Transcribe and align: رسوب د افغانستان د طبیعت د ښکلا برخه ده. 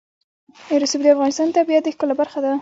رسوب 0.81 1.01
د 1.03 1.07
افغانستان 1.15 1.45
د 1.49 1.55
طبیعت 1.59 1.83
د 1.83 1.87
ښکلا 1.95 2.13
برخه 2.21 2.39
ده. 2.45 2.51